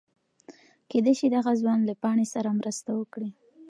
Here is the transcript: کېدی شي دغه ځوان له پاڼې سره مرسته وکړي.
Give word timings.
کېدی 0.89 1.13
شي 1.19 1.27
دغه 1.35 1.51
ځوان 1.61 1.79
له 1.89 1.93
پاڼې 2.01 2.25
سره 2.33 2.57
مرسته 2.59 2.89
وکړي. 2.99 3.29